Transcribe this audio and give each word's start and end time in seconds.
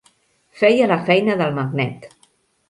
Feia 0.61 0.87
la 0.91 0.97
feina 1.09 1.37
del 1.43 1.53
magnet. 1.59 2.09